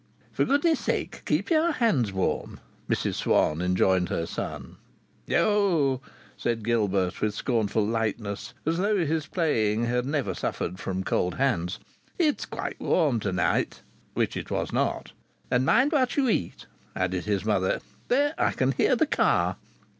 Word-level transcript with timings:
"For 0.31 0.45
goodness 0.45 0.79
sake, 0.79 1.21
keep 1.25 1.51
your 1.51 1.73
hands 1.73 2.11
warm," 2.11 2.59
Mrs 2.89 3.13
Swann 3.13 3.61
enjoined 3.61 4.09
her 4.09 4.25
son. 4.25 4.77
"Oh!" 5.31 6.01
said 6.35 6.63
Gilbert, 6.63 7.21
with 7.21 7.35
scornful 7.35 7.85
lightness, 7.85 8.55
as 8.65 8.79
though 8.79 8.97
his 9.05 9.27
playing 9.27 9.85
had 9.85 10.07
never 10.07 10.33
suffered 10.33 10.79
from 10.79 11.03
cold 11.03 11.35
hands, 11.35 11.77
"it's 12.17 12.47
quite 12.47 12.79
warm 12.79 13.19
to 13.19 13.31
night!" 13.31 13.83
Which 14.15 14.35
it 14.35 14.49
was 14.49 14.73
not. 14.73 15.11
"And 15.51 15.67
mind 15.67 15.91
what 15.91 16.17
you 16.17 16.27
eat!" 16.29 16.65
added 16.95 17.25
his 17.25 17.45
mother. 17.45 17.79
"There! 18.07 18.33
I 18.39 18.53
can 18.53 18.71
hear 18.71 18.95
the 18.95 19.05
car." 19.05 19.57